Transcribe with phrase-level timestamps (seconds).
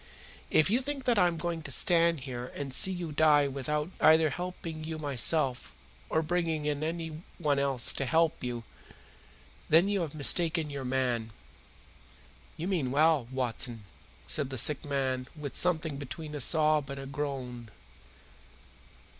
[0.49, 3.91] If you think that I am going to stand here and see you die without
[4.01, 5.73] either helping you myself
[6.09, 8.63] or bringing anyone else to help you,
[9.69, 11.31] then you have mistaken your man."
[12.57, 13.85] "You mean well, Watson,"
[14.25, 17.69] said the sick man with something between a sob and a groan.